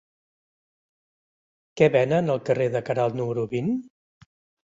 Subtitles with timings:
[1.81, 3.69] Què venen al carrer de Queralt número vint?